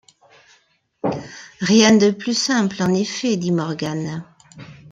Rien 1.61 1.95
de 1.95 2.09
plus 2.09 2.33
simple, 2.33 2.81
en 2.81 2.91
effet, 2.95 3.37
dit 3.37 3.51
Morgan. 3.51 4.25